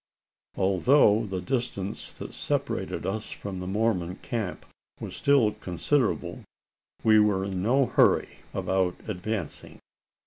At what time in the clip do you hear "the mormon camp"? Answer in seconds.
3.59-4.65